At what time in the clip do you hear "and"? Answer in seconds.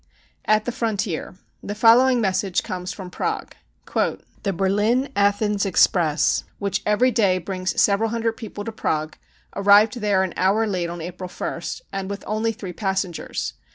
11.93-12.09